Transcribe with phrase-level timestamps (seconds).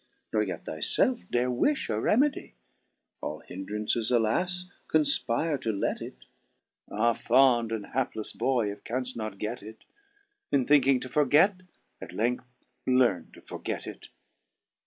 [0.33, 2.55] Nor yet thy felf dare wifli a remedy:
[3.21, 6.25] All hindrances (alas!) confpire to let it;
[6.89, 8.71] Ah, fond, and haplefs Boy!
[8.71, 9.83] if canft not get it!
[10.51, 11.61] In thinking to forget,
[12.01, 12.47] at length
[12.87, 14.07] learne to forget it.